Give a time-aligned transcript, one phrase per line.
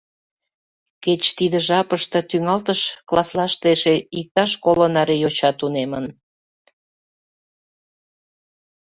[1.03, 6.05] Кеч тиде жапыште тӱҥалтыш класслаште эше иктаж коло наре йоча тунемын.